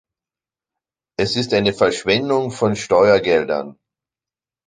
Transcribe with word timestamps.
Es 1.19 1.35
ist 1.35 1.53
eine 1.53 1.73
Verschwendung 1.73 2.49
von 2.49 2.75
Steuergeldern. 2.75 3.77